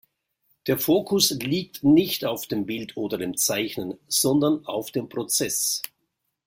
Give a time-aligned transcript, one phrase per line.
[0.65, 5.83] Der Fokus liegt nicht auf dem Bild oder dem Zeichnen, sondern auf dem Prozess.